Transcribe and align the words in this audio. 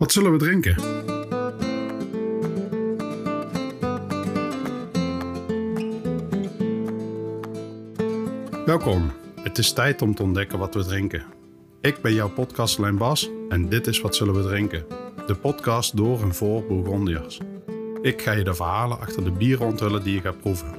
Wat 0.00 0.12
zullen 0.12 0.32
we 0.32 0.38
drinken? 0.38 0.76
Welkom. 8.66 9.10
Het 9.42 9.58
is 9.58 9.72
tijd 9.72 10.02
om 10.02 10.14
te 10.14 10.22
ontdekken 10.22 10.58
wat 10.58 10.74
we 10.74 10.84
drinken. 10.84 11.22
Ik 11.80 12.02
ben 12.02 12.14
jouw 12.14 12.28
podcastlijn 12.28 12.96
Bas 12.96 13.30
en 13.48 13.68
dit 13.68 13.86
is 13.86 14.00
Wat 14.00 14.16
Zullen 14.16 14.34
We 14.34 14.42
Drinken? 14.42 14.84
De 15.26 15.34
podcast 15.34 15.96
door 15.96 16.22
en 16.22 16.34
voor 16.34 16.66
Bourgondiërs. 16.66 17.40
Ik 18.02 18.22
ga 18.22 18.32
je 18.32 18.44
de 18.44 18.54
verhalen 18.54 19.00
achter 19.00 19.24
de 19.24 19.32
bieren 19.32 19.66
onthullen 19.66 20.02
die 20.02 20.14
je 20.14 20.20
gaat 20.20 20.40
proeven. 20.40 20.74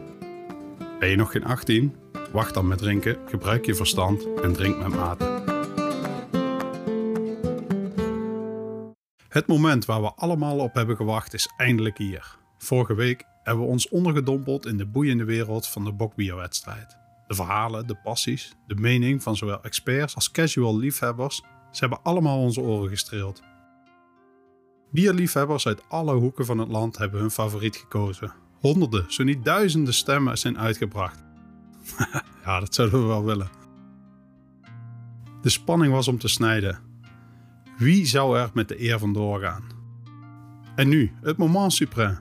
Ben 0.99 1.09
je 1.09 1.15
nog 1.15 1.31
geen 1.31 1.45
18? 1.45 1.95
Wacht 2.31 2.53
dan 2.53 2.67
met 2.67 2.77
drinken, 2.77 3.17
gebruik 3.25 3.65
je 3.65 3.75
verstand 3.75 4.27
en 4.43 4.53
drink 4.53 4.77
met 4.77 4.95
mate. 4.95 5.40
Het 9.31 9.47
moment 9.47 9.85
waar 9.85 10.01
we 10.01 10.13
allemaal 10.13 10.57
op 10.57 10.73
hebben 10.73 10.95
gewacht 10.95 11.33
is 11.33 11.49
eindelijk 11.57 11.97
hier. 11.97 12.37
Vorige 12.57 12.93
week 12.93 13.25
hebben 13.43 13.63
we 13.63 13.69
ons 13.69 13.89
ondergedompeld 13.89 14.65
in 14.65 14.77
de 14.77 14.85
boeiende 14.85 15.23
wereld 15.23 15.67
van 15.67 15.83
de 15.83 15.91
bokbierwedstrijd. 15.91 16.97
De 17.27 17.35
verhalen, 17.35 17.87
de 17.87 17.95
passies, 17.95 18.55
de 18.67 18.75
mening 18.75 19.23
van 19.23 19.35
zowel 19.37 19.63
experts 19.63 20.15
als 20.15 20.31
casual 20.31 20.77
liefhebbers, 20.77 21.35
ze 21.71 21.79
hebben 21.79 21.99
allemaal 22.03 22.39
onze 22.39 22.61
oren 22.61 22.89
gestreeld. 22.89 23.41
Bierliefhebbers 24.91 25.67
uit 25.67 25.83
alle 25.89 26.13
hoeken 26.13 26.45
van 26.45 26.57
het 26.57 26.69
land 26.69 26.97
hebben 26.97 27.19
hun 27.19 27.31
favoriet 27.31 27.75
gekozen. 27.75 28.33
Honderden, 28.59 29.13
zo 29.13 29.23
niet 29.23 29.45
duizenden 29.45 29.93
stemmen 29.93 30.37
zijn 30.37 30.59
uitgebracht. 30.59 31.23
ja, 32.45 32.59
dat 32.59 32.75
zouden 32.75 33.01
we 33.01 33.07
wel 33.07 33.23
willen. 33.23 33.49
De 35.41 35.49
spanning 35.49 35.93
was 35.93 36.07
om 36.07 36.17
te 36.17 36.27
snijden. 36.27 36.90
Wie 37.81 38.05
zou 38.05 38.37
er 38.37 38.49
met 38.53 38.67
de 38.67 38.81
eer 38.81 38.99
vandoor 38.99 39.39
gaan? 39.39 39.63
En 40.75 40.87
nu, 40.87 41.11
het 41.21 41.37
moment 41.37 41.83
suprême. 41.83 42.19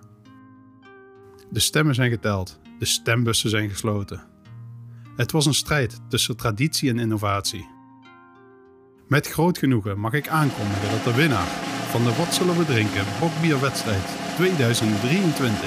De 1.51 1.61
stemmen 1.61 1.95
zijn 1.95 2.11
geteld, 2.11 2.61
de 2.79 2.85
stembussen 2.85 3.51
zijn 3.51 3.71
gesloten. 3.71 4.23
Het 5.17 5.33
was 5.33 5.47
een 5.47 5.55
strijd 5.55 6.01
tussen 6.09 6.37
traditie 6.37 6.91
en 6.91 6.99
innovatie. 6.99 7.69
Met 9.09 9.27
groot 9.27 9.59
genoegen 9.59 9.99
mag 9.99 10.13
ik 10.13 10.29
aankondigen 10.29 10.91
dat 10.91 11.05
de 11.05 11.15
winnaar 11.15 11.49
van 11.91 12.05
de 12.05 12.15
Wat 12.15 12.35
zullen 12.35 12.59
we 12.59 12.65
drinken 12.65 13.05
bokbierwedstrijd 13.21 14.05
2023 14.37 15.61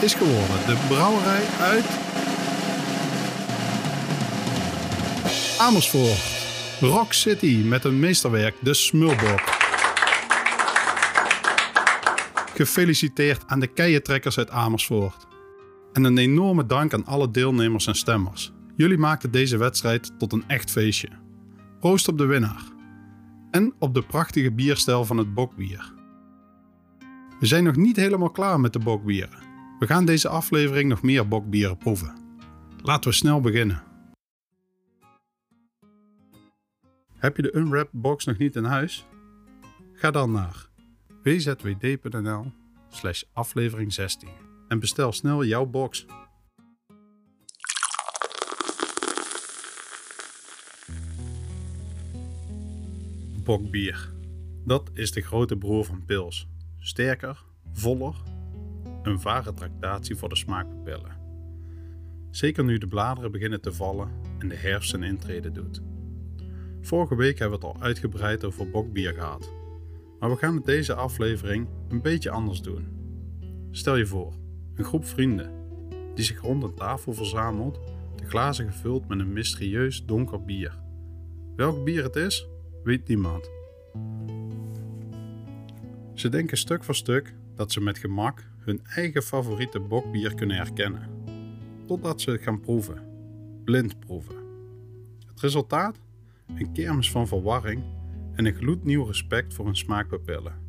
is 0.00 0.14
geworden 0.14 0.66
de 0.66 0.84
brouwerij 0.88 1.44
uit 1.60 1.86
Amersfoort. 5.58 6.35
Rock 6.80 7.12
City 7.12 7.62
met 7.64 7.84
een 7.84 7.98
meesterwerk, 7.98 8.54
de 8.60 8.74
Smulbok. 8.74 9.40
Gefeliciteerd 12.54 13.42
aan 13.46 13.60
de 13.60 13.66
keientrekkers 13.66 14.38
uit 14.38 14.50
Amersfoort. 14.50 15.26
En 15.92 16.04
een 16.04 16.18
enorme 16.18 16.66
dank 16.66 16.94
aan 16.94 17.04
alle 17.04 17.30
deelnemers 17.30 17.86
en 17.86 17.94
stemmers. 17.94 18.52
Jullie 18.74 18.98
maakten 18.98 19.30
deze 19.30 19.56
wedstrijd 19.56 20.12
tot 20.18 20.32
een 20.32 20.44
echt 20.46 20.70
feestje. 20.70 21.08
Proost 21.80 22.08
op 22.08 22.18
de 22.18 22.24
winnaar. 22.24 22.62
En 23.50 23.74
op 23.78 23.94
de 23.94 24.02
prachtige 24.02 24.52
bierstijl 24.52 25.04
van 25.04 25.16
het 25.16 25.34
bokbier. 25.34 25.92
We 27.40 27.46
zijn 27.46 27.64
nog 27.64 27.76
niet 27.76 27.96
helemaal 27.96 28.30
klaar 28.30 28.60
met 28.60 28.72
de 28.72 28.78
bokbieren. 28.78 29.38
We 29.78 29.86
gaan 29.86 30.04
deze 30.04 30.28
aflevering 30.28 30.88
nog 30.88 31.02
meer 31.02 31.28
bokbieren 31.28 31.78
proeven. 31.78 32.14
Laten 32.82 33.10
we 33.10 33.16
snel 33.16 33.40
beginnen. 33.40 33.82
Heb 37.26 37.36
je 37.36 37.42
de 37.42 37.56
Unwrap 37.56 37.88
box 37.92 38.24
nog 38.24 38.38
niet 38.38 38.56
in 38.56 38.64
huis? 38.64 39.06
Ga 39.92 40.10
dan 40.10 40.32
naar 40.32 40.68
wzwd.nl 41.22 42.52
slash 42.88 43.22
aflevering 43.32 43.92
16 43.92 44.28
en 44.68 44.78
bestel 44.78 45.12
snel 45.12 45.44
jouw 45.44 45.66
box. 45.66 46.06
Bokbier. 53.44 54.12
Dat 54.64 54.90
is 54.92 55.12
de 55.12 55.20
grote 55.20 55.56
broer 55.56 55.84
van 55.84 56.04
pils. 56.04 56.48
Sterker, 56.78 57.44
voller, 57.72 58.14
een 59.02 59.22
ware 59.22 59.54
tractatie 59.54 60.16
voor 60.16 60.28
de 60.28 60.36
smaakpapillen. 60.36 61.16
Zeker 62.30 62.64
nu 62.64 62.78
de 62.78 62.88
bladeren 62.88 63.32
beginnen 63.32 63.60
te 63.60 63.72
vallen 63.72 64.10
en 64.38 64.48
de 64.48 64.56
herfst 64.56 64.90
zijn 64.90 65.02
intrede 65.02 65.52
doet. 65.52 65.95
Vorige 66.86 67.16
week 67.16 67.38
hebben 67.38 67.60
we 67.60 67.66
het 67.66 67.76
al 67.76 67.82
uitgebreid 67.82 68.44
over 68.44 68.70
bokbier 68.70 69.12
gehad. 69.12 69.52
Maar 70.18 70.30
we 70.30 70.36
gaan 70.36 70.54
het 70.54 70.64
deze 70.64 70.94
aflevering 70.94 71.68
een 71.88 72.02
beetje 72.02 72.30
anders 72.30 72.62
doen. 72.62 72.86
Stel 73.70 73.96
je 73.96 74.06
voor, 74.06 74.32
een 74.74 74.84
groep 74.84 75.06
vrienden 75.06 75.50
die 76.14 76.24
zich 76.24 76.40
rond 76.40 76.62
een 76.62 76.74
tafel 76.74 77.12
verzamelt, 77.14 77.80
de 78.16 78.24
glazen 78.24 78.72
gevuld 78.72 79.08
met 79.08 79.18
een 79.18 79.32
mysterieus 79.32 80.04
donker 80.04 80.44
bier. 80.44 80.78
Welk 81.56 81.84
bier 81.84 82.02
het 82.02 82.16
is, 82.16 82.48
weet 82.82 83.08
niemand. 83.08 83.50
Ze 86.14 86.28
denken 86.28 86.56
stuk 86.56 86.84
voor 86.84 86.94
stuk 86.94 87.34
dat 87.54 87.72
ze 87.72 87.80
met 87.80 87.98
gemak 87.98 88.44
hun 88.58 88.80
eigen 88.84 89.22
favoriete 89.22 89.80
bokbier 89.80 90.34
kunnen 90.34 90.56
herkennen. 90.56 91.08
Totdat 91.86 92.20
ze 92.20 92.30
het 92.30 92.42
gaan 92.42 92.60
proeven. 92.60 93.02
Blind 93.64 94.00
proeven. 94.00 94.36
Het 95.26 95.40
resultaat? 95.40 96.05
Een 96.54 96.72
kermis 96.72 97.10
van 97.10 97.28
verwarring 97.28 97.82
en 98.34 98.46
een 98.46 98.54
gloednieuw 98.54 99.04
respect 99.04 99.54
voor 99.54 99.64
hun 99.64 99.76
smaakpapillen. 99.76 100.64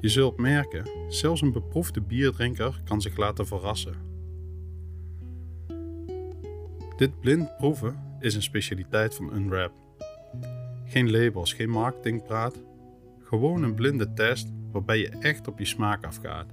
Je 0.00 0.08
zult 0.08 0.36
merken, 0.36 0.88
zelfs 1.08 1.40
een 1.40 1.52
beproefde 1.52 2.00
bierdrinker 2.00 2.80
kan 2.84 3.00
zich 3.00 3.16
laten 3.16 3.46
verrassen. 3.46 3.94
Dit 6.96 7.20
blind 7.20 7.56
proeven 7.56 8.16
is 8.20 8.34
een 8.34 8.42
specialiteit 8.42 9.14
van 9.14 9.34
Unwrap. 9.34 9.72
Geen 10.84 11.10
labels, 11.10 11.52
geen 11.52 11.70
marketingpraat, 11.70 12.62
gewoon 13.22 13.62
een 13.62 13.74
blinde 13.74 14.12
test 14.12 14.52
waarbij 14.72 14.98
je 14.98 15.08
echt 15.08 15.48
op 15.48 15.58
je 15.58 15.64
smaak 15.64 16.04
afgaat. 16.04 16.52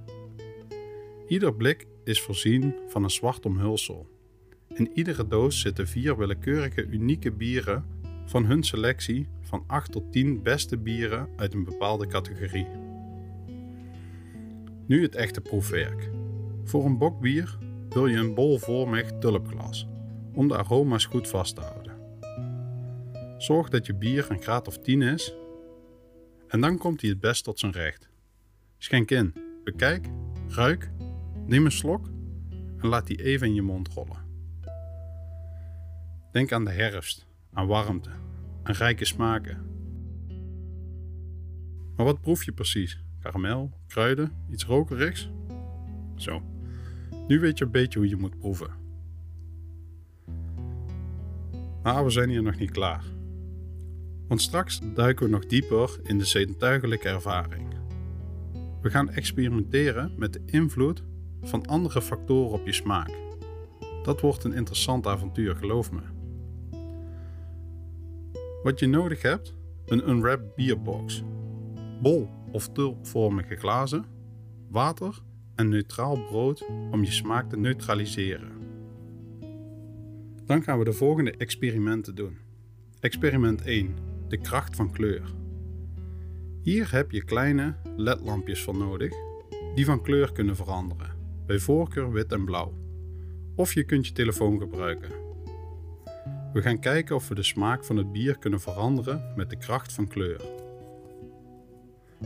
Ieder 1.26 1.54
blik 1.54 1.86
is 2.04 2.22
voorzien 2.22 2.74
van 2.88 3.04
een 3.04 3.10
zwart 3.10 3.46
omhulsel 3.46 4.06
in 4.74 4.90
iedere 4.94 5.26
doos 5.26 5.60
zitten 5.60 5.88
vier 5.88 6.18
willekeurige 6.18 6.86
unieke 6.86 7.32
bieren 7.32 7.84
van 8.24 8.44
hun 8.44 8.62
selectie 8.62 9.28
van 9.40 9.64
8 9.66 9.92
tot 9.92 10.12
10 10.12 10.42
beste 10.42 10.78
bieren 10.78 11.28
uit 11.36 11.54
een 11.54 11.64
bepaalde 11.64 12.06
categorie. 12.06 12.66
Nu 14.86 15.02
het 15.02 15.14
echte 15.14 15.40
proefwerk. 15.40 16.10
Voor 16.64 16.84
een 16.84 16.98
bokbier 16.98 17.58
wil 17.88 18.06
je 18.06 18.16
een 18.16 18.34
bolvormig 18.34 19.10
tulpglas 19.20 19.86
om 20.32 20.48
de 20.48 20.56
aroma's 20.56 21.04
goed 21.04 21.28
vast 21.28 21.54
te 21.54 21.60
houden. 21.60 21.92
Zorg 23.38 23.68
dat 23.68 23.86
je 23.86 23.94
bier 23.94 24.26
een 24.30 24.42
graad 24.42 24.68
of 24.68 24.78
10 24.78 25.02
is 25.02 25.34
en 26.48 26.60
dan 26.60 26.78
komt 26.78 27.00
hij 27.00 27.10
het 27.10 27.20
best 27.20 27.44
tot 27.44 27.58
zijn 27.58 27.72
recht. 27.72 28.08
Schenk 28.78 29.10
in, 29.10 29.34
bekijk, 29.64 30.06
ruik, 30.48 30.90
neem 31.46 31.64
een 31.64 31.72
slok 31.72 32.06
en 32.78 32.88
laat 32.88 33.06
die 33.06 33.24
even 33.24 33.46
in 33.46 33.54
je 33.54 33.62
mond 33.62 33.88
rollen. 33.88 34.21
Denk 36.32 36.52
aan 36.52 36.64
de 36.64 36.70
herfst, 36.70 37.26
aan 37.52 37.66
warmte, 37.66 38.10
aan 38.62 38.74
rijke 38.74 39.04
smaken. 39.04 39.66
Maar 41.96 42.06
wat 42.06 42.20
proef 42.20 42.44
je 42.44 42.52
precies? 42.52 43.04
Karamel, 43.20 43.70
kruiden, 43.86 44.32
iets 44.50 44.64
rokerigs? 44.64 45.30
Zo, 46.16 46.42
nu 47.28 47.40
weet 47.40 47.58
je 47.58 47.64
een 47.64 47.70
beetje 47.70 47.98
hoe 47.98 48.08
je 48.08 48.16
moet 48.16 48.38
proeven. 48.38 48.70
Maar 51.82 52.04
we 52.04 52.10
zijn 52.10 52.28
hier 52.28 52.42
nog 52.42 52.58
niet 52.58 52.70
klaar. 52.70 53.04
Want 54.28 54.40
straks 54.40 54.80
duiken 54.94 55.26
we 55.26 55.32
nog 55.32 55.46
dieper 55.46 56.00
in 56.02 56.18
de 56.18 56.24
zintuigelijke 56.24 57.08
ervaring. 57.08 57.74
We 58.82 58.90
gaan 58.90 59.10
experimenteren 59.10 60.14
met 60.16 60.32
de 60.32 60.42
invloed 60.46 61.02
van 61.42 61.66
andere 61.66 62.02
factoren 62.02 62.52
op 62.52 62.66
je 62.66 62.72
smaak. 62.72 63.10
Dat 64.02 64.20
wordt 64.20 64.44
een 64.44 64.54
interessant 64.54 65.06
avontuur, 65.06 65.56
geloof 65.56 65.92
me. 65.92 66.11
Wat 68.62 68.78
je 68.78 68.86
nodig 68.86 69.22
hebt: 69.22 69.54
een 69.86 70.08
unwrapped 70.08 70.54
bierbox, 70.54 71.22
bol 72.02 72.28
of 72.52 72.68
tulpvormige 72.68 73.56
glazen, 73.56 74.04
water 74.70 75.18
en 75.54 75.68
neutraal 75.68 76.24
brood 76.24 76.66
om 76.90 77.04
je 77.04 77.10
smaak 77.10 77.50
te 77.50 77.56
neutraliseren. 77.56 78.50
Dan 80.46 80.62
gaan 80.62 80.78
we 80.78 80.84
de 80.84 80.92
volgende 80.92 81.36
experimenten 81.36 82.14
doen. 82.14 82.38
Experiment 83.00 83.62
1: 83.62 83.94
de 84.28 84.36
kracht 84.36 84.76
van 84.76 84.92
kleur. 84.92 85.34
Hier 86.62 86.92
heb 86.92 87.10
je 87.10 87.24
kleine 87.24 87.74
ledlampjes 87.96 88.62
voor 88.62 88.76
nodig 88.76 89.12
die 89.74 89.84
van 89.84 90.02
kleur 90.02 90.32
kunnen 90.32 90.56
veranderen, 90.56 91.10
bij 91.46 91.58
voorkeur 91.58 92.12
wit 92.12 92.32
en 92.32 92.44
blauw. 92.44 92.74
Of 93.56 93.74
je 93.74 93.84
kunt 93.84 94.06
je 94.06 94.12
telefoon 94.12 94.58
gebruiken. 94.58 95.21
We 96.52 96.62
gaan 96.62 96.78
kijken 96.78 97.16
of 97.16 97.28
we 97.28 97.34
de 97.34 97.42
smaak 97.42 97.84
van 97.84 97.96
het 97.96 98.12
bier 98.12 98.38
kunnen 98.38 98.60
veranderen 98.60 99.32
met 99.36 99.50
de 99.50 99.56
kracht 99.56 99.92
van 99.92 100.08
kleur. 100.08 100.40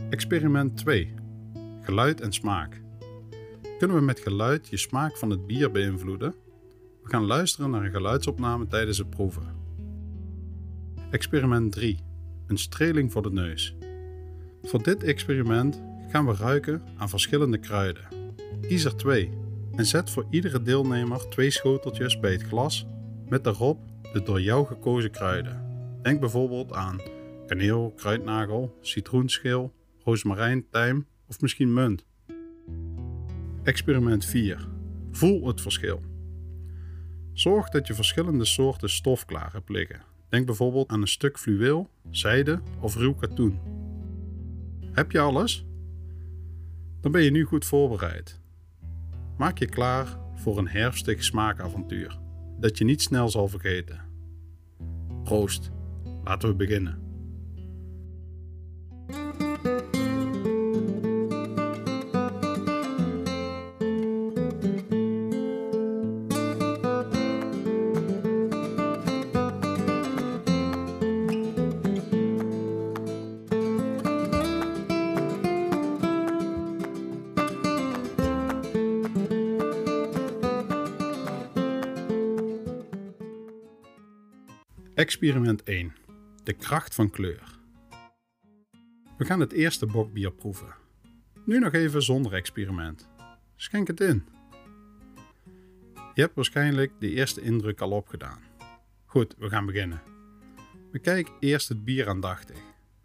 Experiment 0.09 0.77
2. 0.77 1.13
Geluid 1.81 2.21
en 2.21 2.31
smaak. 2.31 2.81
Kunnen 3.77 3.97
we 3.97 4.03
met 4.03 4.19
geluid 4.19 4.67
je 4.67 4.77
smaak 4.77 5.17
van 5.17 5.29
het 5.29 5.47
bier 5.47 5.71
beïnvloeden? 5.71 6.35
We 7.03 7.09
gaan 7.09 7.25
luisteren 7.25 7.69
naar 7.69 7.83
een 7.83 7.91
geluidsopname 7.91 8.67
tijdens 8.67 8.97
het 8.97 9.09
proeven. 9.09 9.55
Experiment 11.11 11.71
3. 11.71 11.99
Een 12.47 12.57
streling 12.57 13.11
voor 13.11 13.21
de 13.21 13.31
neus. 13.31 13.75
Voor 14.63 14.83
dit 14.83 15.03
experiment 15.03 15.81
gaan 16.09 16.25
we 16.25 16.33
ruiken 16.33 16.81
aan 16.97 17.09
verschillende 17.09 17.57
kruiden. 17.57 18.07
Kies 18.61 18.85
er 18.85 18.95
twee 18.95 19.31
en 19.75 19.85
zet 19.85 20.09
voor 20.09 20.27
iedere 20.29 20.61
deelnemer 20.61 21.29
twee 21.29 21.49
schoteltjes 21.49 22.19
bij 22.19 22.31
het 22.31 22.43
glas 22.43 22.87
met 23.29 23.43
daarop 23.43 23.86
de 24.13 24.23
door 24.23 24.41
jou 24.41 24.65
gekozen 24.65 25.11
kruiden. 25.11 25.65
Denk 26.01 26.19
bijvoorbeeld 26.19 26.73
aan 26.73 27.01
kaneel, 27.47 27.93
kruidnagel, 27.95 28.77
citroenschil, 28.81 29.73
rozemarijn, 30.03 30.69
tijm 30.69 31.07
of 31.27 31.41
misschien 31.41 31.73
munt. 31.73 32.05
Experiment 33.63 34.25
4. 34.25 34.67
Voel 35.11 35.47
het 35.47 35.61
verschil. 35.61 36.01
Zorg 37.33 37.69
dat 37.69 37.87
je 37.87 37.93
verschillende 37.93 38.45
soorten 38.45 38.89
stof 38.89 39.25
klaar 39.25 39.53
hebt 39.53 39.69
liggen. 39.69 40.01
Denk 40.29 40.45
bijvoorbeeld 40.45 40.89
aan 40.89 41.01
een 41.01 41.07
stuk 41.07 41.37
fluweel, 41.37 41.89
zijde 42.11 42.61
of 42.79 42.95
ruw 42.95 43.13
katoen. 43.13 43.59
Heb 44.91 45.11
je 45.11 45.19
alles? 45.19 45.65
Dan 47.01 47.11
ben 47.11 47.23
je 47.23 47.31
nu 47.31 47.43
goed 47.43 47.65
voorbereid. 47.65 48.41
Maak 49.37 49.57
je 49.57 49.65
klaar 49.65 50.19
voor 50.35 50.57
een 50.57 50.67
herfstig 50.67 51.23
smaakavontuur 51.23 52.25
dat 52.59 52.77
je 52.77 52.83
niet 52.83 53.01
snel 53.01 53.29
zal 53.29 53.47
vergeten. 53.47 54.01
Proost, 55.23 55.71
laten 56.23 56.49
we 56.49 56.55
beginnen. 56.55 57.06
Experiment 85.17 85.63
1. 85.63 85.95
De 86.43 86.53
kracht 86.53 86.95
van 86.95 87.09
kleur. 87.09 87.59
We 89.17 89.25
gaan 89.25 89.39
het 89.39 89.51
eerste 89.51 89.85
bokbier 89.85 90.31
proeven. 90.31 90.75
Nu 91.45 91.59
nog 91.59 91.73
even 91.73 92.03
zonder 92.03 92.33
experiment. 92.33 93.09
Schenk 93.55 93.87
het 93.87 94.01
in. 94.01 94.25
Je 96.13 96.21
hebt 96.21 96.35
waarschijnlijk 96.35 96.91
de 96.99 97.09
eerste 97.09 97.41
indruk 97.41 97.81
al 97.81 97.91
opgedaan. 97.91 98.39
Goed, 99.05 99.35
we 99.37 99.49
gaan 99.49 99.65
beginnen. 99.65 100.01
Bekijk 100.91 101.31
eerst 101.39 101.69
het 101.69 101.85
bier 101.85 102.09
aandachtig, 102.09 102.59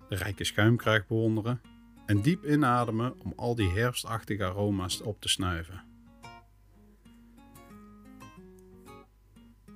de 0.09 0.17
rijke 0.17 0.45
schuimkraag 0.45 1.07
bewonderen 1.07 1.61
en 2.07 2.21
diep 2.21 2.45
inademen 2.45 3.21
om 3.21 3.33
al 3.37 3.55
die 3.55 3.71
herfstachtige 3.71 4.45
aroma's 4.45 5.01
op 5.01 5.21
te 5.21 5.29
snuiven. 5.29 5.85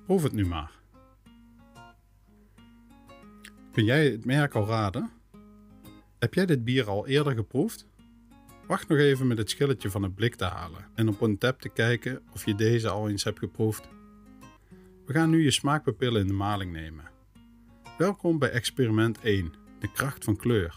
Proef 0.05 0.23
het 0.23 0.33
nu 0.33 0.45
maar. 0.45 0.76
Kun 3.77 3.85
jij 3.85 4.05
het 4.05 4.25
merk 4.25 4.53
al 4.53 4.67
raden? 4.67 5.09
Heb 6.19 6.33
jij 6.33 6.45
dit 6.45 6.63
bier 6.63 6.89
al 6.89 7.07
eerder 7.07 7.33
geproefd? 7.33 7.87
Wacht 8.67 8.87
nog 8.87 8.97
even 8.97 9.27
met 9.27 9.37
het 9.37 9.49
schilletje 9.49 9.89
van 9.89 10.03
het 10.03 10.15
blik 10.15 10.35
te 10.35 10.43
halen 10.43 10.85
en 10.95 11.07
op 11.07 11.21
een 11.21 11.37
tap 11.37 11.61
te 11.61 11.69
kijken 11.69 12.21
of 12.33 12.45
je 12.45 12.55
deze 12.55 12.89
al 12.89 13.09
eens 13.09 13.23
hebt 13.23 13.39
geproefd. 13.39 13.89
We 15.05 15.13
gaan 15.13 15.29
nu 15.29 15.43
je 15.43 15.51
smaakpapillen 15.51 16.21
in 16.21 16.27
de 16.27 16.33
maling 16.33 16.71
nemen. 16.71 17.09
Welkom 17.97 18.39
bij 18.39 18.49
experiment 18.49 19.19
1, 19.19 19.53
de 19.79 19.91
kracht 19.91 20.23
van 20.23 20.35
kleur. 20.35 20.75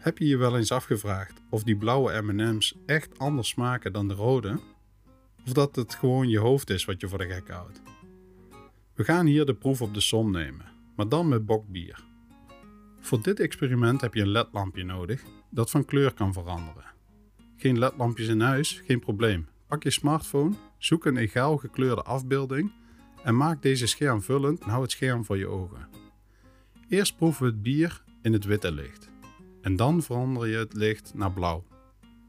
Heb 0.00 0.18
je 0.18 0.26
je 0.26 0.36
wel 0.36 0.56
eens 0.56 0.72
afgevraagd 0.72 1.40
of 1.50 1.62
die 1.62 1.76
blauwe 1.76 2.22
M&M's 2.22 2.74
echt 2.86 3.18
anders 3.18 3.48
smaken 3.48 3.92
dan 3.92 4.08
de 4.08 4.14
rode? 4.14 4.58
Of 5.46 5.52
dat 5.52 5.76
het 5.76 5.94
gewoon 5.94 6.28
je 6.28 6.38
hoofd 6.38 6.70
is 6.70 6.84
wat 6.84 7.00
je 7.00 7.08
voor 7.08 7.18
de 7.18 7.28
gek 7.28 7.48
houdt? 7.48 7.82
We 8.94 9.04
gaan 9.04 9.26
hier 9.26 9.46
de 9.46 9.54
proef 9.54 9.82
op 9.82 9.94
de 9.94 10.00
som 10.00 10.30
nemen 10.30 10.72
maar 10.96 11.08
dan 11.08 11.28
met 11.28 11.46
bokbier. 11.46 12.04
Voor 13.00 13.22
dit 13.22 13.40
experiment 13.40 14.00
heb 14.00 14.14
je 14.14 14.20
een 14.20 14.28
ledlampje 14.28 14.84
nodig 14.84 15.22
dat 15.50 15.70
van 15.70 15.84
kleur 15.84 16.14
kan 16.14 16.32
veranderen. 16.32 16.84
Geen 17.56 17.78
ledlampjes 17.78 18.28
in 18.28 18.40
huis, 18.40 18.82
geen 18.86 19.00
probleem. 19.00 19.48
Pak 19.66 19.82
je 19.82 19.90
smartphone, 19.90 20.54
zoek 20.78 21.04
een 21.04 21.16
egaal 21.16 21.56
gekleurde 21.56 22.02
afbeelding 22.02 22.72
en 23.22 23.36
maak 23.36 23.62
deze 23.62 23.86
schermvullend 23.86 24.60
en 24.60 24.68
hou 24.68 24.82
het 24.82 24.90
scherm 24.90 25.24
voor 25.24 25.38
je 25.38 25.46
ogen. 25.46 25.88
Eerst 26.88 27.16
proeven 27.16 27.44
we 27.44 27.50
het 27.50 27.62
bier 27.62 28.02
in 28.22 28.32
het 28.32 28.44
witte 28.44 28.72
licht 28.72 29.10
en 29.60 29.76
dan 29.76 30.02
verander 30.02 30.48
je 30.48 30.56
het 30.56 30.74
licht 30.74 31.14
naar 31.14 31.32
blauw. 31.32 31.64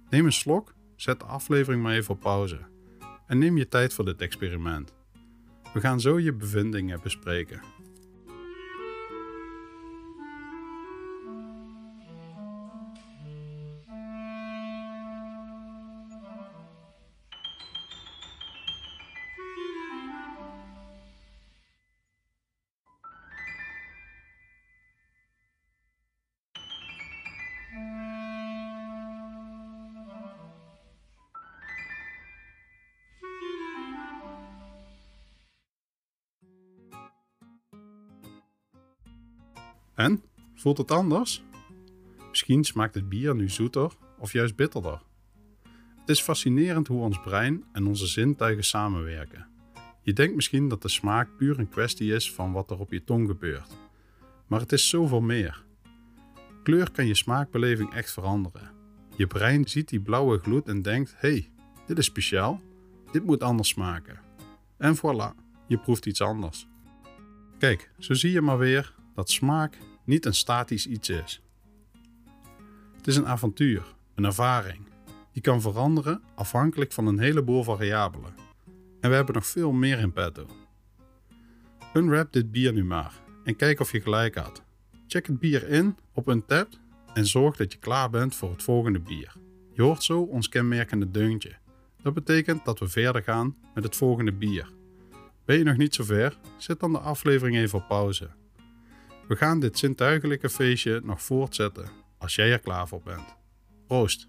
Neem 0.10 0.26
een 0.26 0.32
slok, 0.32 0.74
zet 0.96 1.20
de 1.20 1.26
aflevering 1.26 1.84
maar 1.84 1.94
even 1.94 2.14
op 2.14 2.20
pauze 2.20 2.60
en 3.28 3.38
neem 3.38 3.58
je 3.58 3.68
tijd 3.68 3.94
voor 3.94 4.06
dit 4.06 4.22
experiment. 4.22 4.94
We 5.74 5.80
gaan 5.80 6.00
zo 6.02 6.20
je 6.20 6.34
bevindingen 6.34 7.00
bespreken. 7.04 7.62
Voelt 40.56 40.78
het 40.78 40.92
anders? 40.92 41.44
Misschien 42.30 42.64
smaakt 42.64 42.96
het 42.96 43.10
bier 43.10 43.36
nu 43.36 43.50
zoeter 43.50 43.92
of 44.20 44.32
juist 44.32 44.56
bitterder. 44.56 45.02
Het 46.00 46.10
is 46.10 46.22
fascinerend 46.22 46.88
hoe 46.88 47.02
ons 47.02 47.22
brein 47.22 47.64
en 47.72 47.88
onze 47.88 48.08
zintuigen 48.08 48.64
samenwerken. 48.64 49.48
Je 50.02 50.14
denkt 50.14 50.36
misschien 50.36 50.68
dat 50.68 50.82
de 50.82 50.90
smaak 50.90 51.38
puur 51.38 51.60
een 51.60 51.70
kwestie 51.70 52.14
is 52.14 52.32
van 52.32 52.52
wat 52.52 52.72
er 52.72 52.80
op 52.80 52.92
je 52.92 53.04
tong 53.04 53.28
gebeurt. 53.28 53.78
Maar 54.48 54.60
het 54.60 54.72
is 54.72 54.90
zoveel 54.90 55.22
meer. 55.22 55.64
Kleur 56.64 56.92
kan 56.92 57.08
je 57.08 57.16
smaakbeleving 57.16 57.94
echt 57.94 58.12
veranderen. 58.12 58.72
Je 59.16 59.28
brein 59.28 59.68
ziet 59.68 59.90
die 59.90 60.02
blauwe 60.02 60.40
gloed 60.40 60.68
en 60.68 60.82
denkt: 60.82 61.14
hey, 61.18 61.52
dit 61.88 61.98
is 61.98 62.06
speciaal, 62.06 62.62
dit 63.12 63.26
moet 63.26 63.44
anders 63.44 63.70
smaken. 63.70 64.20
En 64.78 64.98
voilà, 64.98 65.44
je 65.68 65.78
proeft 65.78 66.06
iets 66.06 66.22
anders. 66.22 66.68
Kijk, 67.58 67.92
zo 67.98 68.14
zie 68.14 68.32
je 68.32 68.42
maar 68.42 68.58
weer 68.58 68.96
dat 69.16 69.30
smaak 69.30 69.78
niet 70.04 70.26
een 70.26 70.34
statisch 70.34 70.88
iets 70.88 71.10
is. 71.10 71.42
Het 72.98 73.08
is 73.08 73.16
een 73.16 73.28
avontuur, 73.28 73.96
een 74.16 74.26
ervaring. 74.26 74.82
Die 75.32 75.42
kan 75.42 75.62
veranderen 75.62 76.22
afhankelijk 76.36 76.92
van 76.92 77.08
een 77.08 77.20
heleboel 77.20 77.64
variabelen. 77.64 78.34
En 79.00 79.10
we 79.10 79.16
hebben 79.16 79.36
nog 79.36 79.48
veel 79.48 79.72
meer 79.72 80.00
in 80.00 80.12
petto. 80.12 80.48
Unwrap 81.94 82.34
dit 82.34 82.52
bier 82.52 82.74
nu 82.74 82.84
maar 82.84 83.14
en 83.44 83.56
kijk 83.56 83.80
of 83.80 83.92
je 83.92 84.02
gelijk 84.02 84.36
had. 84.36 84.64
Check 85.08 85.28
het 85.28 85.40
bier 85.40 85.68
in 85.70 85.98
op 86.14 86.28
een 86.28 86.46
tab 86.46 86.68
en 87.14 87.26
zorg 87.26 87.56
dat 87.56 87.72
je 87.72 87.80
klaar 87.80 88.10
bent 88.10 88.36
voor 88.36 88.52
het 88.52 88.64
volgende 88.64 89.00
bier. 89.00 89.34
Je 89.74 89.82
hoort 89.82 90.04
zo 90.04 90.22
ons 90.22 90.50
kenmerkende 90.50 91.12
deuntje. 91.12 91.56
Dat 92.02 92.14
betekent 92.14 92.66
dat 92.66 92.80
we 92.80 92.88
verder 92.88 93.24
gaan 93.24 93.56
met 93.74 93.84
het 93.84 93.96
volgende 93.96 94.32
bier. 94.32 94.72
Ben 95.46 95.58
je 95.58 95.64
nog 95.64 95.78
niet 95.78 95.96
zo 95.96 96.04
ver? 96.04 96.38
Zet 96.58 96.80
dan 96.80 96.92
de 96.92 97.00
aflevering 97.00 97.58
even 97.58 97.80
op 97.80 97.88
pauze 97.88 98.30
we 99.28 99.36
gaan 99.36 99.60
dit 99.60 99.78
zintuigelijke 99.78 100.50
feestje 100.50 101.02
nog 101.04 101.22
voortzetten 101.22 101.90
als 102.18 102.36
jij 102.36 102.52
er 102.52 102.60
klaar 102.60 102.88
voor 102.88 103.02
bent. 103.04 103.36
Proost! 103.88 104.28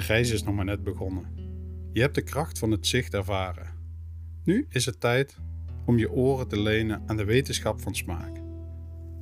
De 0.00 0.06
reis 0.06 0.30
is 0.30 0.42
nog 0.42 0.54
maar 0.54 0.64
net 0.64 0.82
begonnen. 0.82 1.24
Je 1.92 2.00
hebt 2.00 2.14
de 2.14 2.22
kracht 2.22 2.58
van 2.58 2.70
het 2.70 2.86
zicht 2.86 3.14
ervaren. 3.14 3.66
Nu 4.44 4.66
is 4.68 4.86
het 4.86 5.00
tijd 5.00 5.36
om 5.86 5.98
je 5.98 6.10
oren 6.10 6.48
te 6.48 6.60
lenen 6.60 7.02
aan 7.06 7.16
de 7.16 7.24
wetenschap 7.24 7.80
van 7.80 7.94
smaak. 7.94 8.36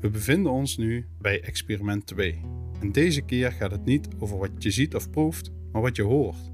We 0.01 0.11
bevinden 0.11 0.53
ons 0.53 0.77
nu 0.77 1.07
bij 1.21 1.41
experiment 1.41 2.07
2. 2.07 2.41
En 2.81 2.93
deze 2.93 3.21
keer 3.21 3.53
gaat 3.53 3.71
het 3.71 3.85
niet 3.85 4.09
over 4.19 4.39
wat 4.39 4.51
je 4.59 4.71
ziet 4.71 4.95
of 4.95 5.11
proeft, 5.11 5.51
maar 5.73 5.83
wat 5.83 5.97
je 5.97 6.03
hoort. 6.03 6.51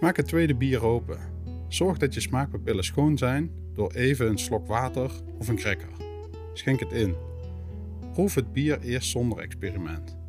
Maak 0.00 0.16
het 0.16 0.26
tweede 0.26 0.54
bier 0.54 0.84
open. 0.84 1.18
Zorg 1.68 1.98
dat 1.98 2.14
je 2.14 2.20
smaakpapillen 2.20 2.84
schoon 2.84 3.18
zijn 3.18 3.50
door 3.72 3.92
even 3.92 4.28
een 4.28 4.38
slok 4.38 4.66
water 4.66 5.10
of 5.38 5.48
een 5.48 5.56
cracker. 5.56 5.92
Schenk 6.52 6.80
het 6.80 6.92
in. 6.92 7.14
Proef 8.12 8.34
het 8.34 8.52
bier 8.52 8.80
eerst 8.80 9.10
zonder 9.10 9.38
experiment. 9.38 10.22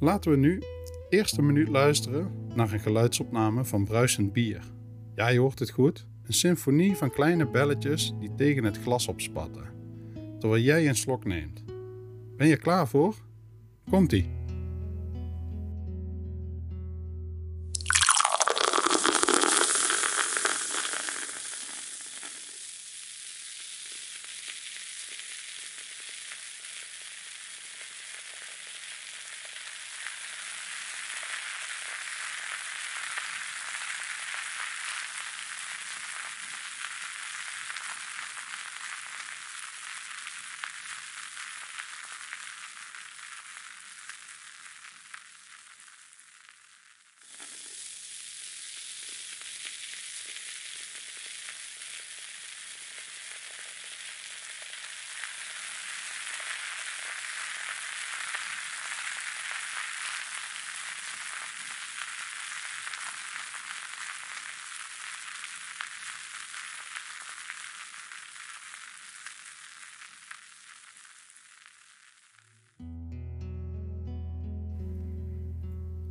Laten 0.00 0.30
we 0.30 0.36
nu 0.36 0.62
eerst 1.08 1.38
een 1.38 1.46
minuut 1.46 1.68
luisteren 1.68 2.30
naar 2.54 2.72
een 2.72 2.80
geluidsopname 2.80 3.64
van 3.64 3.84
bruisend 3.84 4.32
bier. 4.32 4.62
Ja, 5.14 5.28
je 5.28 5.38
hoort 5.38 5.58
het 5.58 5.70
goed. 5.70 6.06
Een 6.26 6.32
symfonie 6.32 6.96
van 6.96 7.10
kleine 7.10 7.46
belletjes 7.46 8.14
die 8.20 8.34
tegen 8.34 8.64
het 8.64 8.78
glas 8.78 9.08
opspatten, 9.08 9.64
terwijl 10.38 10.62
jij 10.62 10.88
een 10.88 10.96
slok 10.96 11.24
neemt. 11.24 11.64
Ben 12.36 12.48
je 12.48 12.56
klaar 12.56 12.88
voor? 12.88 13.14
Komt-ie. 13.90 14.35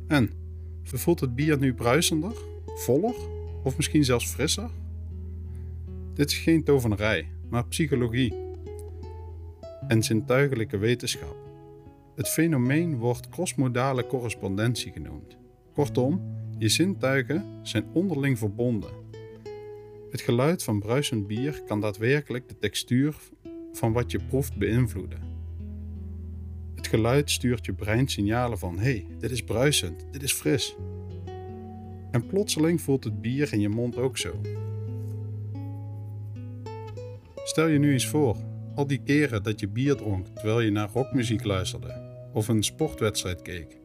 En, 0.06 0.30
vervoelt 0.82 1.20
het 1.20 1.34
bier 1.34 1.58
nu 1.58 1.74
bruisender, 1.74 2.32
voller 2.66 3.14
of 3.62 3.76
misschien 3.76 4.04
zelfs 4.04 4.26
frisser? 4.26 4.70
Dit 6.14 6.30
is 6.30 6.38
geen 6.38 6.64
tovenarij, 6.64 7.28
maar 7.48 7.66
psychologie 7.66 8.34
en 9.88 10.02
zintuigelijke 10.02 10.76
wetenschap. 10.76 11.36
Het 12.14 12.28
fenomeen 12.28 12.96
wordt 12.96 13.28
crossmodale 13.28 14.06
correspondentie 14.06 14.92
genoemd. 14.92 15.36
Kortom, 15.72 16.20
je 16.58 16.68
zintuigen 16.68 17.44
zijn 17.62 17.84
onderling 17.92 18.38
verbonden. 18.38 18.90
Het 20.10 20.20
geluid 20.20 20.62
van 20.62 20.80
bruisend 20.80 21.26
bier 21.26 21.62
kan 21.66 21.80
daadwerkelijk 21.80 22.48
de 22.48 22.58
textuur 22.58 23.16
van 23.72 23.92
wat 23.92 24.10
je 24.10 24.20
proeft 24.28 24.56
beïnvloeden. 24.56 25.25
Geluid 26.86 27.30
stuurt 27.30 27.66
je 27.66 27.72
brein 27.72 28.08
signalen 28.08 28.58
van: 28.58 28.78
hey, 28.78 29.06
dit 29.18 29.30
is 29.30 29.42
bruisend, 29.42 30.06
dit 30.10 30.22
is 30.22 30.32
fris. 30.32 30.76
En 32.10 32.26
plotseling 32.26 32.80
voelt 32.80 33.04
het 33.04 33.20
bier 33.20 33.52
in 33.52 33.60
je 33.60 33.68
mond 33.68 33.96
ook 33.96 34.18
zo. 34.18 34.40
Stel 37.44 37.66
je 37.66 37.78
nu 37.78 37.92
eens 37.92 38.06
voor, 38.06 38.36
al 38.74 38.86
die 38.86 39.02
keren 39.02 39.42
dat 39.42 39.60
je 39.60 39.68
bier 39.68 39.96
dronk 39.96 40.26
terwijl 40.26 40.60
je 40.60 40.70
naar 40.70 40.90
rockmuziek 40.92 41.44
luisterde 41.44 42.14
of 42.32 42.48
een 42.48 42.62
sportwedstrijd 42.62 43.42
keek. 43.42 43.78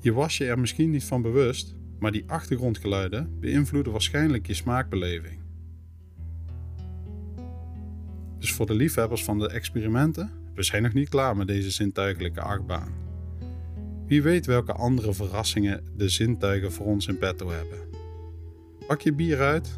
Je 0.00 0.12
was 0.12 0.36
je 0.36 0.44
er 0.44 0.58
misschien 0.58 0.90
niet 0.90 1.04
van 1.04 1.22
bewust, 1.22 1.74
maar 1.98 2.12
die 2.12 2.24
achtergrondgeluiden 2.26 3.38
beïnvloeden 3.40 3.92
waarschijnlijk 3.92 4.46
je 4.46 4.54
smaakbeleving. 4.54 5.38
Dus 8.38 8.52
voor 8.52 8.66
de 8.66 8.74
liefhebbers 8.74 9.24
van 9.24 9.38
de 9.38 9.48
experimenten, 9.48 10.39
we 10.54 10.62
zijn 10.62 10.82
nog 10.82 10.92
niet 10.92 11.08
klaar 11.08 11.36
met 11.36 11.46
deze 11.46 11.70
zintuigelijke 11.70 12.40
achtbaan. 12.40 12.92
Wie 14.06 14.22
weet 14.22 14.46
welke 14.46 14.72
andere 14.72 15.14
verrassingen 15.14 15.84
de 15.96 16.08
zintuigen 16.08 16.72
voor 16.72 16.86
ons 16.86 17.06
in 17.06 17.18
petto 17.18 17.50
hebben. 17.50 17.78
Pak 18.86 19.00
je 19.00 19.12
bier 19.12 19.40
uit 19.40 19.76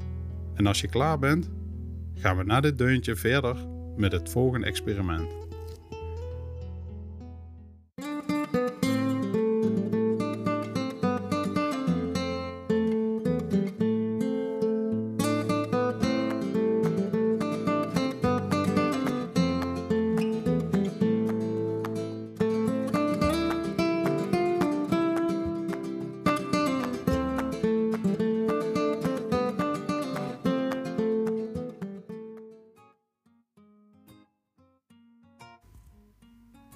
en 0.55 0.67
als 0.67 0.81
je 0.81 0.89
klaar 0.89 1.19
bent, 1.19 1.51
gaan 2.15 2.37
we 2.37 2.45
na 2.45 2.61
dit 2.61 2.79
deuntje 2.79 3.17
verder 3.17 3.57
met 3.97 4.13
het 4.13 4.31
volgende 4.31 4.67
experiment. 4.67 5.42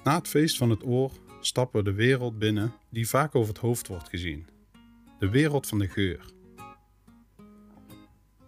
Na 0.07 0.15
het 0.15 0.27
feest 0.27 0.57
van 0.57 0.69
het 0.69 0.85
oor 0.85 1.11
stappen 1.39 1.83
we 1.83 1.89
de 1.89 1.95
wereld 1.95 2.39
binnen 2.39 2.73
die 2.89 3.07
vaak 3.07 3.35
over 3.35 3.53
het 3.53 3.61
hoofd 3.61 3.87
wordt 3.87 4.09
gezien. 4.09 4.47
De 5.19 5.29
wereld 5.29 5.67
van 5.67 5.79
de 5.79 5.87
geur. 5.87 6.25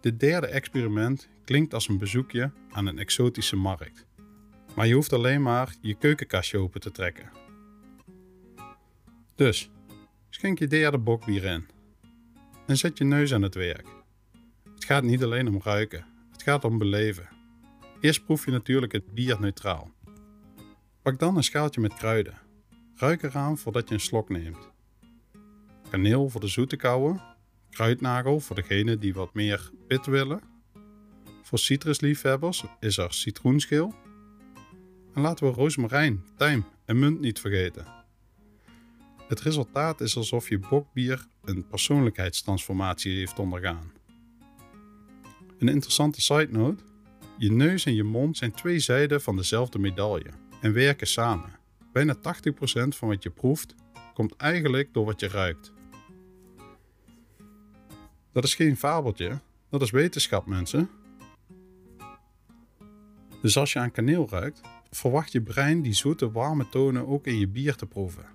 Dit 0.02 0.20
derde 0.20 0.48
experiment 0.48 1.30
klinkt 1.46 1.74
als 1.74 1.88
een 1.88 1.98
bezoekje 1.98 2.52
aan 2.72 2.86
een 2.86 3.00
exotische 3.00 3.56
markt. 3.56 4.06
Maar 4.76 4.88
je 4.88 4.94
hoeft 4.94 5.14
alleen 5.14 5.42
maar 5.42 5.76
je 5.82 5.94
keukenkastje 5.94 6.58
open 6.58 6.82
te 6.82 6.92
trekken. 6.92 7.30
Dus, 9.36 9.70
schenk 10.30 10.60
je 10.60 10.68
derde 10.68 10.98
bokbier 10.98 11.44
in. 11.44 11.68
En 12.66 12.78
zet 12.78 12.98
je 12.98 13.04
neus 13.04 13.34
aan 13.34 13.42
het 13.42 13.56
werk. 13.56 13.88
Het 14.74 14.86
gaat 14.86 15.04
niet 15.04 15.24
alleen 15.24 15.48
om 15.48 15.62
ruiken, 15.64 16.06
het 16.32 16.44
gaat 16.44 16.64
om 16.64 16.78
beleven. 16.78 17.30
Eerst 18.00 18.26
proef 18.26 18.46
je 18.46 18.52
natuurlijk 18.52 18.92
het 18.92 19.14
bier 19.14 19.40
neutraal. 19.40 19.92
Pak 21.10 21.20
dan 21.20 21.38
een 21.38 21.44
schaaltje 21.44 21.82
met 21.82 21.94
kruiden. 21.94 22.38
Ruik 22.96 23.24
eraan 23.24 23.58
voordat 23.58 23.88
je 23.88 23.94
een 23.94 24.00
slok 24.00 24.30
neemt. 24.30 24.70
Kaneel 25.90 26.30
voor 26.30 26.42
de 26.42 26.48
zoete 26.48 26.76
kouwen. 26.76 27.22
Kruidnagel 27.70 28.40
voor 28.40 28.56
degenen 28.56 29.00
die 29.00 29.14
wat 29.14 29.34
meer 29.34 29.72
pit 29.88 30.06
willen. 30.06 30.42
Voor 31.42 31.60
citrusliefhebbers 31.60 32.64
is 32.80 32.98
er 32.98 33.14
citroenschil. 33.14 33.94
En 35.14 35.22
laten 35.22 35.48
we 35.48 35.54
rozemarijn, 35.54 36.24
tijm 36.38 36.66
en 36.86 37.00
munt 37.00 37.20
niet 37.20 37.40
vergeten. 37.40 37.86
Het 39.28 39.42
resultaat 39.42 40.02
is 40.02 40.18
alsof 40.18 40.50
je 40.50 40.60
bokbier 40.60 41.26
een 41.44 41.68
persoonlijkheidstransformatie 41.68 43.18
heeft 43.18 43.40
ondergaan. 43.40 43.92
Een 45.60 45.68
interessante 45.68 46.22
side 46.22 46.52
note: 46.52 46.84
je 47.38 47.52
neus 47.52 47.86
en 47.86 47.96
je 47.96 48.04
mond 48.04 48.38
zijn 48.38 48.52
twee 48.52 48.80
zijden 48.80 49.22
van 49.22 49.36
dezelfde 49.36 49.80
medaille 49.80 50.48
en 50.62 50.74
werken 50.74 51.08
samen. 51.08 51.60
Bijna 51.92 52.16
80% 52.16 52.20
van 52.88 53.08
wat 53.08 53.24
je 53.24 53.30
proeft 53.30 53.76
komt 54.14 54.36
eigenlijk 54.36 54.94
door 54.94 55.06
wat 55.06 55.20
je 55.20 55.28
ruikt. 55.28 55.72
Dat 58.32 58.44
is 58.44 58.56
geen 58.56 58.78
fabeltje, 58.78 59.40
dat 59.70 59.82
is 59.82 59.92
wetenschap, 59.92 60.46
mensen. 60.46 60.90
Dus 63.42 63.58
als 63.58 63.74
je 63.74 63.80
aan 63.80 63.92
kaneel 63.92 64.30
ruikt, 64.30 64.62
verwacht 64.92 65.32
je 65.32 65.42
brein 65.42 65.82
die 65.82 65.94
zoete, 65.94 66.32
warme 66.32 66.70
tonen 66.70 67.08
ook 67.08 67.26
in 67.26 67.40
je 67.40 67.48
bier 67.48 67.76
te 67.76 67.86
proeven. 67.86 68.26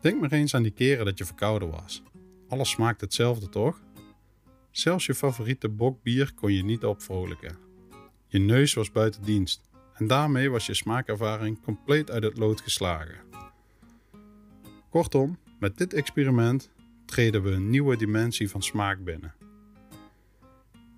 Denk 0.00 0.20
maar 0.20 0.32
eens 0.32 0.54
aan 0.54 0.62
die 0.62 0.72
keren 0.72 1.04
dat 1.04 1.18
je 1.18 1.24
verkouden 1.24 1.70
was. 1.70 2.02
Alles 2.48 2.70
smaakt 2.70 3.00
hetzelfde, 3.00 3.48
toch? 3.48 3.80
Zelfs 4.70 5.06
je 5.06 5.14
favoriete 5.14 5.68
bokbier 5.68 6.34
kon 6.34 6.52
je 6.52 6.64
niet 6.64 6.84
opvrolijken. 6.84 7.56
Je 8.26 8.38
neus 8.38 8.74
was 8.74 8.90
buiten 8.90 9.22
dienst 9.22 9.65
En 9.96 10.06
daarmee 10.06 10.50
was 10.50 10.66
je 10.66 10.74
smaakervaring 10.74 11.62
compleet 11.62 12.10
uit 12.10 12.22
het 12.22 12.38
lood 12.38 12.60
geslagen. 12.60 13.20
Kortom, 14.90 15.38
met 15.58 15.78
dit 15.78 15.94
experiment 15.94 16.70
treden 17.04 17.42
we 17.42 17.50
een 17.50 17.70
nieuwe 17.70 17.96
dimensie 17.96 18.50
van 18.50 18.62
smaak 18.62 19.04
binnen. 19.04 19.34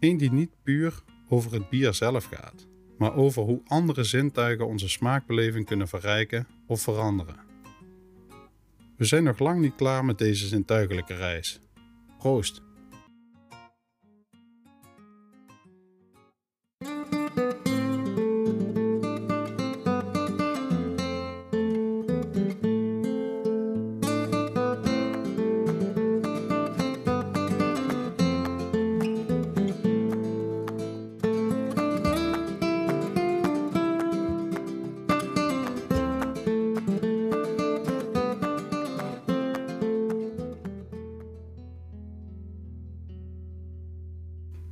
Eén 0.00 0.16
die 0.16 0.32
niet 0.32 0.50
puur 0.62 1.02
over 1.28 1.52
het 1.52 1.68
bier 1.68 1.94
zelf 1.94 2.24
gaat, 2.24 2.66
maar 2.98 3.14
over 3.14 3.42
hoe 3.42 3.62
andere 3.66 4.04
zintuigen 4.04 4.66
onze 4.66 4.88
smaakbeleving 4.88 5.66
kunnen 5.66 5.88
verrijken 5.88 6.46
of 6.66 6.80
veranderen. 6.80 7.36
We 8.96 9.04
zijn 9.04 9.24
nog 9.24 9.38
lang 9.38 9.60
niet 9.60 9.74
klaar 9.74 10.04
met 10.04 10.18
deze 10.18 10.46
zintuigelijke 10.46 11.14
reis. 11.14 11.60
Proost! 12.18 12.62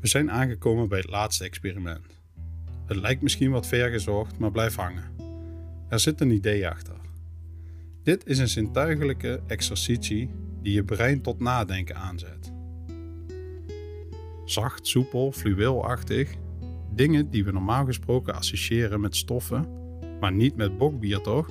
We 0.07 0.13
zijn 0.13 0.31
aangekomen 0.31 0.89
bij 0.89 0.99
het 0.99 1.11
laatste 1.11 1.45
experiment. 1.45 2.21
Het 2.87 2.97
lijkt 2.97 3.23
misschien 3.23 3.51
wat 3.51 3.67
ver 3.67 3.91
gezocht, 3.91 4.39
maar 4.39 4.51
blijf 4.51 4.77
hangen. 4.77 5.05
Er 5.89 6.01
zit 6.01 6.21
een 6.21 6.31
idee 6.31 6.69
achter. 6.69 6.95
Dit 8.03 8.27
is 8.27 8.39
een 8.39 8.49
zintuigelijke 8.49 9.41
exercitie 9.47 10.31
die 10.63 10.73
je 10.73 10.85
brein 10.85 11.21
tot 11.23 11.41
nadenken 11.41 11.97
aanzet. 11.97 12.53
Zacht, 14.45 14.87
soepel, 14.87 15.33
fluweelachtig, 15.33 16.35
dingen 16.95 17.31
die 17.31 17.45
we 17.45 17.53
normaal 17.53 17.85
gesproken 17.85 18.35
associëren 18.35 19.01
met 19.01 19.17
stoffen, 19.17 19.69
maar 20.21 20.33
niet 20.33 20.57
met 20.57 20.79
bokbier 20.79 21.21
toch? 21.21 21.51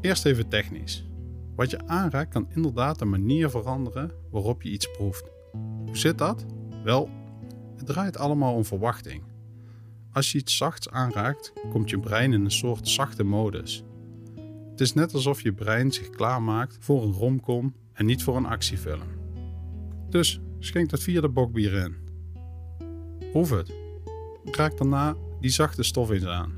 Eerst 0.00 0.24
even 0.24 0.48
technisch. 0.48 1.06
Wat 1.56 1.70
je 1.70 1.86
aanraakt 1.86 2.32
kan 2.32 2.48
inderdaad 2.54 2.98
de 2.98 3.04
manier 3.04 3.50
veranderen 3.50 4.10
waarop 4.30 4.62
je 4.62 4.70
iets 4.70 4.90
proeft. 4.90 5.30
Hoe 5.86 5.96
zit 5.96 6.18
dat? 6.18 6.46
Wel, 6.84 7.10
het 7.76 7.86
draait 7.86 8.18
allemaal 8.18 8.54
om 8.54 8.64
verwachting. 8.64 9.22
Als 10.12 10.32
je 10.32 10.38
iets 10.38 10.56
zachts 10.56 10.90
aanraakt, 10.90 11.52
komt 11.70 11.90
je 11.90 12.00
brein 12.00 12.32
in 12.32 12.44
een 12.44 12.50
soort 12.50 12.88
zachte 12.88 13.24
modus. 13.24 13.84
Het 14.70 14.80
is 14.80 14.92
net 14.94 15.14
alsof 15.14 15.40
je 15.40 15.52
brein 15.52 15.92
zich 15.92 16.10
klaarmaakt 16.10 16.76
voor 16.80 17.02
een 17.02 17.12
romcom 17.12 17.74
en 17.92 18.06
niet 18.06 18.22
voor 18.22 18.36
een 18.36 18.46
actiefilm. 18.46 19.08
Dus 20.08 20.40
schenk 20.58 20.90
dat 20.90 21.02
vierde 21.02 21.28
bokbier 21.28 21.72
in. 21.72 21.96
Proef 23.30 23.50
het. 23.50 23.72
Raak 24.44 24.76
daarna 24.76 25.16
die 25.40 25.50
zachte 25.50 25.82
stof 25.82 26.10
eens 26.10 26.26
aan. 26.26 26.52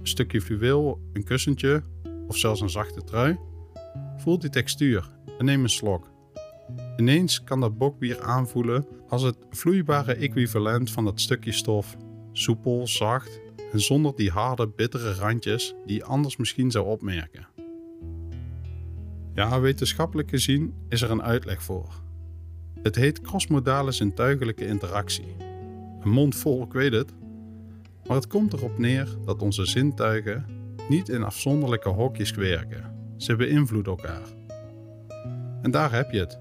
Een 0.00 0.06
stukje 0.06 0.40
fluweel, 0.40 1.00
een 1.12 1.24
kussentje 1.24 1.82
of 2.26 2.36
zelfs 2.36 2.60
een 2.60 2.70
zachte 2.70 3.04
trui. 3.04 3.38
Voel 4.16 4.38
die 4.38 4.50
textuur 4.50 5.10
en 5.38 5.44
neem 5.44 5.62
een 5.62 5.70
slok. 5.70 6.10
Ineens 6.98 7.44
kan 7.44 7.60
dat 7.60 7.78
bokbier 7.78 8.22
aanvoelen 8.22 8.86
als 9.08 9.22
het 9.22 9.36
vloeibare 9.50 10.14
equivalent 10.14 10.90
van 10.90 11.04
dat 11.04 11.20
stukje 11.20 11.52
stof. 11.52 11.96
Soepel, 12.32 12.86
zacht 12.86 13.40
en 13.72 13.80
zonder 13.80 14.12
die 14.16 14.30
harde, 14.30 14.68
bittere 14.68 15.14
randjes 15.14 15.74
die 15.86 15.96
je 15.96 16.04
anders 16.04 16.36
misschien 16.36 16.70
zou 16.70 16.86
opmerken. 16.86 17.46
Ja, 19.34 19.60
wetenschappelijk 19.60 20.28
gezien 20.28 20.74
is 20.88 21.02
er 21.02 21.10
een 21.10 21.22
uitleg 21.22 21.62
voor. 21.62 22.02
Het 22.82 22.94
heet 22.94 23.20
crossmodale 23.20 23.92
zintuigelijke 23.92 24.66
interactie. 24.66 25.36
Een 26.00 26.10
mond 26.10 26.34
vol, 26.34 26.62
ik 26.62 26.72
weet 26.72 26.92
het. 26.92 27.12
Maar 28.06 28.16
het 28.16 28.26
komt 28.26 28.52
erop 28.52 28.78
neer 28.78 29.08
dat 29.24 29.42
onze 29.42 29.66
zintuigen 29.66 30.46
niet 30.88 31.08
in 31.08 31.22
afzonderlijke 31.22 31.88
hokjes 31.88 32.30
werken. 32.30 32.94
Ze 33.16 33.36
beïnvloeden 33.36 33.96
elkaar. 33.96 34.28
En 35.62 35.70
daar 35.70 35.92
heb 35.92 36.10
je 36.10 36.18
het 36.18 36.38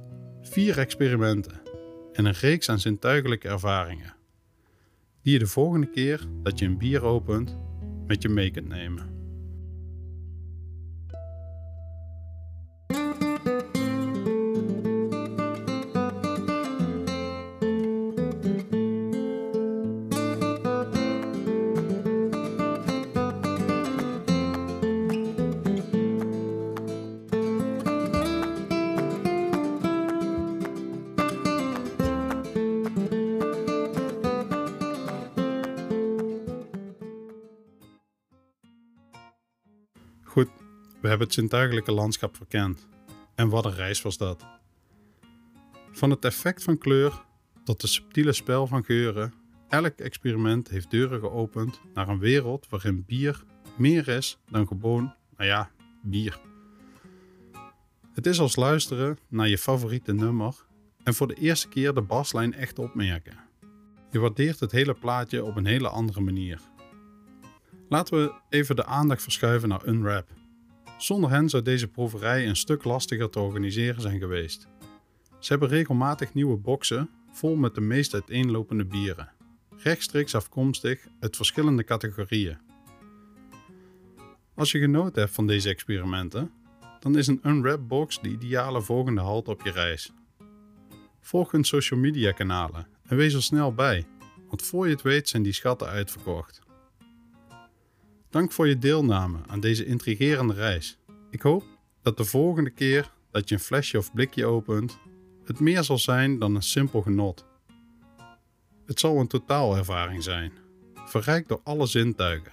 vier 0.49 0.79
experimenten 0.79 1.61
en 2.13 2.25
een 2.25 2.33
reeks 2.33 2.69
aan 2.69 2.79
zintuigelijke 2.79 3.47
ervaringen, 3.47 4.15
die 5.21 5.33
je 5.33 5.39
de 5.39 5.47
volgende 5.47 5.89
keer 5.89 6.25
dat 6.43 6.59
je 6.59 6.65
een 6.65 6.77
bier 6.77 7.03
opent 7.03 7.57
met 8.07 8.21
je 8.21 8.29
mee 8.29 8.51
kunt 8.51 8.67
nemen. 8.67 9.16
We 41.07 41.13
hebben 41.13 41.31
het 41.31 41.41
zintuigelijke 41.41 41.91
landschap 41.91 42.35
verkend. 42.35 42.87
En 43.35 43.49
wat 43.49 43.65
een 43.65 43.75
reis 43.75 44.01
was 44.01 44.17
dat. 44.17 44.45
Van 45.91 46.09
het 46.09 46.25
effect 46.25 46.63
van 46.63 46.77
kleur 46.77 47.23
tot 47.63 47.81
het 47.81 47.91
subtiele 47.91 48.33
spel 48.33 48.67
van 48.67 48.83
geuren, 48.83 49.33
elk 49.69 49.97
experiment 49.97 50.69
heeft 50.69 50.91
deuren 50.91 51.19
geopend 51.19 51.81
naar 51.93 52.07
een 52.07 52.19
wereld 52.19 52.67
waarin 52.69 53.03
bier 53.05 53.43
meer 53.77 54.07
is 54.07 54.37
dan 54.49 54.67
gewoon, 54.67 55.13
nou 55.37 55.49
ja, 55.49 55.71
bier. 56.01 56.39
Het 58.13 58.25
is 58.25 58.39
als 58.39 58.55
luisteren 58.55 59.17
naar 59.27 59.47
je 59.47 59.57
favoriete 59.57 60.13
nummer 60.13 60.55
en 61.03 61.13
voor 61.13 61.27
de 61.27 61.35
eerste 61.35 61.67
keer 61.67 61.93
de 61.93 62.01
baslijn 62.01 62.53
echt 62.53 62.79
opmerken. 62.79 63.37
Je 64.11 64.19
waardeert 64.19 64.59
het 64.59 64.71
hele 64.71 64.93
plaatje 64.93 65.43
op 65.43 65.55
een 65.55 65.65
hele 65.65 65.89
andere 65.89 66.21
manier. 66.21 66.61
Laten 67.89 68.17
we 68.17 68.33
even 68.49 68.75
de 68.75 68.85
aandacht 68.85 69.21
verschuiven 69.21 69.69
naar 69.69 69.87
Unwrap. 69.87 70.36
Zonder 70.97 71.29
hen 71.29 71.49
zou 71.49 71.63
deze 71.63 71.87
proeverij 71.87 72.47
een 72.47 72.55
stuk 72.55 72.83
lastiger 72.83 73.29
te 73.29 73.39
organiseren 73.39 74.01
zijn 74.01 74.19
geweest. 74.19 74.67
Ze 75.39 75.51
hebben 75.51 75.69
regelmatig 75.69 76.33
nieuwe 76.33 76.57
boxen 76.57 77.09
vol 77.31 77.55
met 77.55 77.75
de 77.75 77.81
meest 77.81 78.13
uiteenlopende 78.13 78.85
bieren, 78.85 79.31
rechtstreeks 79.77 80.35
afkomstig 80.35 81.07
uit 81.19 81.35
verschillende 81.35 81.83
categorieën. 81.83 82.57
Als 84.55 84.71
je 84.71 84.79
genoten 84.79 85.21
hebt 85.21 85.33
van 85.33 85.47
deze 85.47 85.69
experimenten, 85.69 86.51
dan 86.99 87.17
is 87.17 87.27
een 87.27 87.41
Unwrap 87.43 87.87
box 87.87 88.21
de 88.21 88.29
ideale 88.29 88.81
volgende 88.81 89.21
halt 89.21 89.47
op 89.47 89.61
je 89.61 89.71
reis. 89.71 90.11
Volg 91.21 91.51
hun 91.51 91.63
social 91.63 91.99
media 91.99 92.31
kanalen 92.31 92.87
en 93.03 93.17
wees 93.17 93.33
er 93.33 93.43
snel 93.43 93.73
bij, 93.73 94.05
want 94.47 94.61
voor 94.61 94.87
je 94.87 94.93
het 94.93 95.01
weet 95.01 95.29
zijn 95.29 95.43
die 95.43 95.53
schatten 95.53 95.87
uitverkocht. 95.87 96.66
Dank 98.29 98.51
voor 98.51 98.67
je 98.67 98.77
deelname 98.77 99.37
aan 99.47 99.59
deze 99.59 99.85
intrigerende 99.85 100.53
reis. 100.53 100.97
Ik 101.29 101.41
hoop 101.41 101.63
dat 102.01 102.17
de 102.17 102.25
volgende 102.25 102.69
keer 102.69 103.11
dat 103.31 103.49
je 103.49 103.55
een 103.55 103.61
flesje 103.61 103.97
of 103.97 104.13
blikje 104.13 104.45
opent, 104.45 104.97
het 105.43 105.59
meer 105.59 105.83
zal 105.83 105.97
zijn 105.97 106.39
dan 106.39 106.55
een 106.55 106.63
simpel 106.63 107.01
genot. 107.01 107.45
Het 108.85 108.99
zal 108.99 109.19
een 109.19 109.27
totaalervaring 109.27 110.23
zijn, 110.23 110.51
verrijkt 111.05 111.47
door 111.47 111.61
alle 111.63 111.85
zintuigen. 111.85 112.51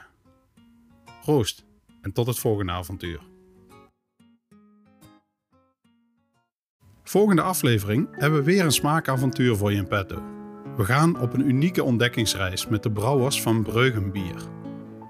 Roost 1.23 1.65
en 2.01 2.13
tot 2.13 2.27
het 2.27 2.39
volgende 2.39 2.73
avontuur. 2.73 3.21
Volgende 7.03 7.43
aflevering 7.43 8.09
hebben 8.11 8.39
we 8.39 8.45
weer 8.45 8.65
een 8.65 8.73
smaakavontuur 8.73 9.57
voor 9.57 9.73
je 9.73 9.77
in 9.77 9.89
petto. 9.89 10.23
We 10.77 10.85
gaan 10.85 11.21
op 11.21 11.33
een 11.33 11.49
unieke 11.49 11.85
ontdekkingsreis 11.85 12.69
met 12.69 12.83
de 12.83 12.91
brouwers 12.91 13.43
van 13.43 13.63
Breugenbier. 13.63 14.64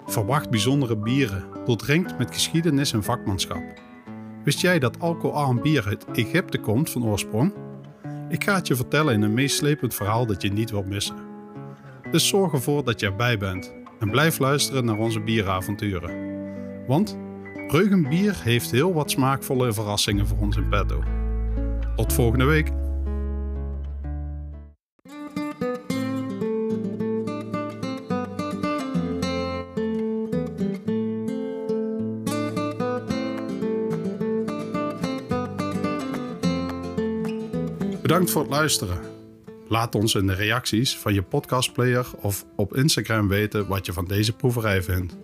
Verwacht 0.07 0.51
bijzondere 0.51 0.97
bieren, 0.97 1.45
doordrenkt 1.65 2.19
met 2.19 2.35
geschiedenis 2.35 2.93
en 2.93 3.03
vakmanschap. 3.03 3.63
Wist 4.45 4.61
jij 4.61 4.79
dat 4.79 5.01
alcoholarm 5.01 5.63
bier 5.63 5.87
uit 5.87 6.05
Egypte 6.13 6.59
komt 6.59 6.91
van 6.91 7.05
oorsprong? 7.05 7.53
Ik 8.29 8.45
ga 8.45 8.55
het 8.55 8.67
je 8.67 8.77
vertellen 8.77 9.15
in 9.15 9.23
een 9.23 9.35
meeslepend 9.35 9.95
verhaal 9.95 10.27
dat 10.27 10.43
je 10.43 10.53
niet 10.53 10.71
wilt 10.71 10.87
missen. 10.87 11.17
Dus 12.11 12.29
zorg 12.29 12.53
ervoor 12.53 12.85
dat 12.85 13.01
je 13.01 13.07
erbij 13.07 13.39
bent 13.39 13.73
en 13.99 14.11
blijf 14.11 14.39
luisteren 14.39 14.85
naar 14.85 14.99
onze 14.99 15.21
bieravonturen. 15.21 16.11
Want 16.87 17.19
Breugenbier 17.67 18.41
heeft 18.43 18.71
heel 18.71 18.93
wat 18.93 19.11
smaakvolle 19.11 19.73
verrassingen 19.73 20.27
voor 20.27 20.39
ons 20.39 20.57
in 20.57 20.69
petto. 20.69 21.03
Tot 21.97 22.13
volgende 22.13 22.45
week! 22.45 22.84
Bedankt 38.25 38.43
voor 38.43 38.53
het 38.53 38.61
luisteren. 38.61 39.01
Laat 39.69 39.95
ons 39.95 40.15
in 40.15 40.27
de 40.27 40.35
reacties 40.35 40.97
van 40.97 41.15
je 41.15 41.23
podcastplayer 41.23 42.07
of 42.17 42.45
op 42.57 42.77
Instagram 42.77 43.29
weten 43.29 43.67
wat 43.67 43.87
je 43.87 43.93
van 43.93 44.05
deze 44.05 44.33
proeverij 44.33 44.83
vindt. 44.83 45.17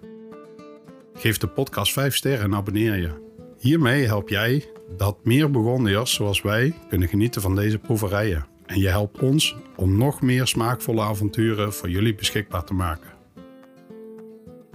Geef 1.14 1.38
de 1.38 1.46
podcast 1.46 1.92
5 1.92 2.16
sterren 2.16 2.44
en 2.44 2.54
abonneer 2.54 2.96
je. 2.96 3.10
Hiermee 3.58 4.06
help 4.06 4.28
jij 4.28 4.64
dat 4.96 5.24
meer 5.24 5.50
Burgondiërs 5.50 6.14
zoals 6.14 6.42
wij 6.42 6.74
kunnen 6.88 7.08
genieten 7.08 7.42
van 7.42 7.54
deze 7.54 7.78
proeverijen. 7.78 8.46
En 8.66 8.78
je 8.78 8.88
helpt 8.88 9.18
ons 9.18 9.56
om 9.76 9.96
nog 9.96 10.20
meer 10.20 10.46
smaakvolle 10.46 11.02
avonturen 11.02 11.72
voor 11.72 11.90
jullie 11.90 12.14
beschikbaar 12.14 12.64
te 12.64 12.74
maken. 12.74 13.10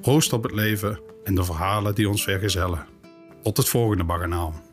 Proost 0.02 0.34
op 0.34 0.44
het 0.44 0.52
leven 0.52 1.00
en 1.24 1.36
de 1.36 1.44
verhalen 1.44 1.96
die 1.96 2.10
ons 2.10 2.24
vergezellen. 2.24 2.86
Tot 3.44 3.58
het 3.58 3.70
volgende 3.70 4.04
baganaal. 4.04 4.64